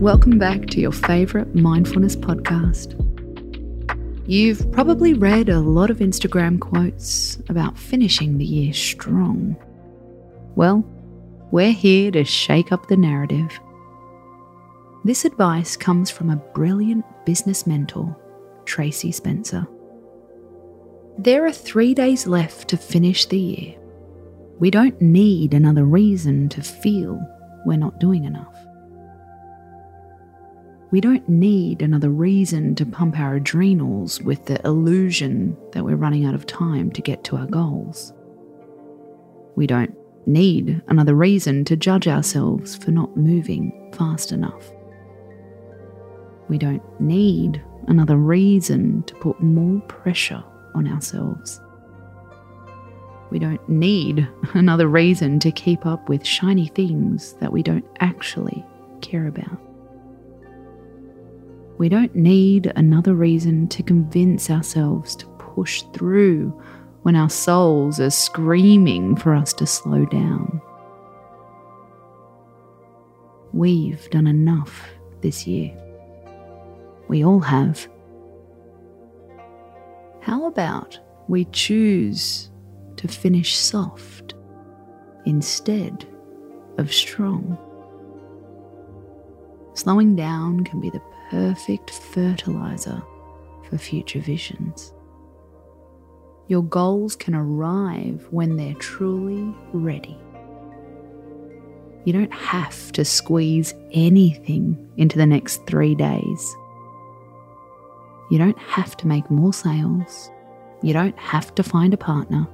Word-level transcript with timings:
Welcome 0.00 0.38
back 0.38 0.68
to 0.68 0.80
your 0.80 0.92
favourite 0.92 1.54
mindfulness 1.54 2.16
podcast. 2.16 2.96
You've 4.26 4.72
probably 4.72 5.12
read 5.12 5.50
a 5.50 5.60
lot 5.60 5.90
of 5.90 5.98
Instagram 5.98 6.58
quotes 6.58 7.36
about 7.50 7.76
finishing 7.76 8.38
the 8.38 8.46
year 8.46 8.72
strong. 8.72 9.56
Well, 10.56 10.86
we're 11.50 11.74
here 11.74 12.10
to 12.12 12.24
shake 12.24 12.72
up 12.72 12.88
the 12.88 12.96
narrative. 12.96 13.60
This 15.04 15.26
advice 15.26 15.76
comes 15.76 16.10
from 16.10 16.30
a 16.30 16.42
brilliant 16.54 17.04
business 17.26 17.66
mentor, 17.66 18.16
Tracey 18.64 19.12
Spencer. 19.12 19.68
There 21.18 21.44
are 21.44 21.52
three 21.52 21.92
days 21.92 22.26
left 22.26 22.68
to 22.68 22.78
finish 22.78 23.26
the 23.26 23.38
year. 23.38 23.74
We 24.60 24.70
don't 24.70 24.98
need 25.02 25.52
another 25.52 25.84
reason 25.84 26.48
to 26.48 26.62
feel 26.62 27.20
we're 27.66 27.76
not 27.76 28.00
doing 28.00 28.24
enough. 28.24 28.49
We 30.90 31.00
don't 31.00 31.28
need 31.28 31.82
another 31.82 32.10
reason 32.10 32.74
to 32.74 32.84
pump 32.84 33.18
our 33.18 33.36
adrenals 33.36 34.20
with 34.20 34.46
the 34.46 34.60
illusion 34.66 35.56
that 35.72 35.84
we're 35.84 35.94
running 35.94 36.24
out 36.24 36.34
of 36.34 36.46
time 36.46 36.90
to 36.92 37.00
get 37.00 37.22
to 37.24 37.36
our 37.36 37.46
goals. 37.46 38.12
We 39.54 39.68
don't 39.68 39.94
need 40.26 40.82
another 40.88 41.14
reason 41.14 41.64
to 41.66 41.76
judge 41.76 42.08
ourselves 42.08 42.76
for 42.76 42.90
not 42.90 43.16
moving 43.16 43.92
fast 43.96 44.32
enough. 44.32 44.72
We 46.48 46.58
don't 46.58 46.82
need 47.00 47.62
another 47.86 48.16
reason 48.16 49.04
to 49.04 49.14
put 49.14 49.40
more 49.40 49.80
pressure 49.82 50.42
on 50.74 50.88
ourselves. 50.88 51.60
We 53.30 53.38
don't 53.38 53.66
need 53.68 54.28
another 54.54 54.88
reason 54.88 55.38
to 55.40 55.52
keep 55.52 55.86
up 55.86 56.08
with 56.08 56.26
shiny 56.26 56.66
things 56.66 57.34
that 57.34 57.52
we 57.52 57.62
don't 57.62 57.86
actually 58.00 58.64
care 59.02 59.28
about. 59.28 59.69
We 61.80 61.88
don't 61.88 62.14
need 62.14 62.70
another 62.76 63.14
reason 63.14 63.66
to 63.68 63.82
convince 63.82 64.50
ourselves 64.50 65.16
to 65.16 65.26
push 65.38 65.82
through 65.94 66.50
when 67.04 67.16
our 67.16 67.30
souls 67.30 67.98
are 68.00 68.10
screaming 68.10 69.16
for 69.16 69.34
us 69.34 69.54
to 69.54 69.66
slow 69.66 70.04
down. 70.04 70.60
We've 73.54 74.10
done 74.10 74.26
enough 74.26 74.90
this 75.22 75.46
year. 75.46 75.74
We 77.08 77.24
all 77.24 77.40
have. 77.40 77.88
How 80.20 80.44
about 80.44 81.00
we 81.28 81.46
choose 81.46 82.50
to 82.96 83.08
finish 83.08 83.56
soft 83.56 84.34
instead 85.24 86.06
of 86.76 86.92
strong? 86.92 87.56
Slowing 89.80 90.14
down 90.14 90.62
can 90.64 90.78
be 90.78 90.90
the 90.90 91.00
perfect 91.30 91.88
fertilizer 91.88 93.02
for 93.66 93.78
future 93.78 94.20
visions. 94.20 94.92
Your 96.48 96.62
goals 96.62 97.16
can 97.16 97.34
arrive 97.34 98.26
when 98.30 98.56
they're 98.56 98.74
truly 98.74 99.56
ready. 99.72 100.18
You 102.04 102.12
don't 102.12 102.34
have 102.34 102.92
to 102.92 103.06
squeeze 103.06 103.72
anything 103.90 104.92
into 104.98 105.16
the 105.16 105.24
next 105.24 105.66
three 105.66 105.94
days. 105.94 106.56
You 108.30 108.36
don't 108.36 108.58
have 108.58 108.98
to 108.98 109.06
make 109.06 109.30
more 109.30 109.54
sales. 109.54 110.30
You 110.82 110.92
don't 110.92 111.18
have 111.18 111.54
to 111.54 111.62
find 111.62 111.94
a 111.94 111.96
partner. 111.96 112.46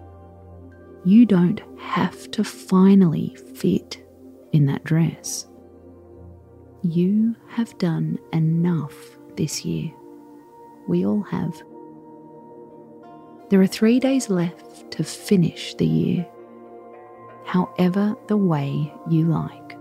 You 1.04 1.26
don't 1.26 1.60
have 1.80 2.30
to 2.30 2.44
finally 2.44 3.36
fit 3.56 4.00
in 4.52 4.66
that 4.66 4.84
dress. 4.84 5.48
You 6.88 7.34
have 7.48 7.76
done 7.78 8.16
enough 8.32 8.94
this 9.36 9.64
year. 9.64 9.90
We 10.86 11.04
all 11.04 11.22
have. 11.22 11.60
There 13.50 13.60
are 13.60 13.66
three 13.66 13.98
days 13.98 14.30
left 14.30 14.92
to 14.92 15.02
finish 15.02 15.74
the 15.74 15.84
year, 15.84 16.24
however, 17.44 18.14
the 18.28 18.36
way 18.36 18.94
you 19.10 19.24
like. 19.24 19.76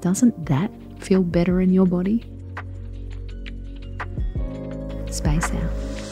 Doesn't 0.00 0.46
that 0.46 0.70
feel 0.98 1.22
better 1.22 1.60
in 1.60 1.74
your 1.74 1.86
body? 1.86 2.24
Space 5.10 5.50
out. 5.50 6.09